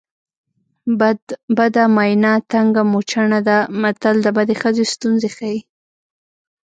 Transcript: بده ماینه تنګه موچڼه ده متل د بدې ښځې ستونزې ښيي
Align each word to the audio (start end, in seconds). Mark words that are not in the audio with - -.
بده 1.57 1.83
ماینه 1.95 2.33
تنګه 2.51 2.81
موچڼه 2.91 3.39
ده 3.47 3.57
متل 3.81 4.15
د 4.23 4.27
بدې 4.37 4.55
ښځې 4.61 4.85
ستونزې 4.93 5.29
ښيي 5.35 5.59